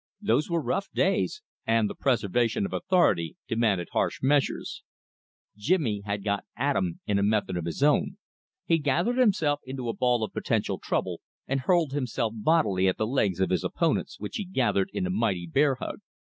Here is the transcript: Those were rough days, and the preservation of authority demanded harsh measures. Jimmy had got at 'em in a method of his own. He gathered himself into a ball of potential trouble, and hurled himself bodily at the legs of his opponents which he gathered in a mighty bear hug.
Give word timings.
Those 0.19 0.49
were 0.49 0.63
rough 0.63 0.89
days, 0.93 1.43
and 1.67 1.87
the 1.87 1.93
preservation 1.93 2.65
of 2.65 2.73
authority 2.73 3.37
demanded 3.47 3.89
harsh 3.93 4.17
measures. 4.23 4.81
Jimmy 5.55 6.01
had 6.03 6.23
got 6.23 6.43
at 6.57 6.75
'em 6.75 7.01
in 7.05 7.19
a 7.19 7.21
method 7.21 7.55
of 7.55 7.65
his 7.65 7.83
own. 7.83 8.17
He 8.65 8.79
gathered 8.79 9.19
himself 9.19 9.59
into 9.63 9.89
a 9.89 9.93
ball 9.95 10.23
of 10.23 10.33
potential 10.33 10.79
trouble, 10.79 11.21
and 11.47 11.59
hurled 11.59 11.91
himself 11.93 12.33
bodily 12.35 12.87
at 12.87 12.97
the 12.97 13.05
legs 13.05 13.39
of 13.39 13.51
his 13.51 13.63
opponents 13.63 14.19
which 14.19 14.37
he 14.37 14.43
gathered 14.43 14.89
in 14.91 15.05
a 15.05 15.11
mighty 15.11 15.45
bear 15.45 15.75
hug. 15.75 15.99